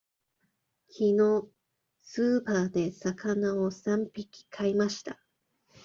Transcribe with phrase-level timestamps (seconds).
[0.87, 1.51] きのう
[2.01, 5.19] スーパーで魚を三匹買いました。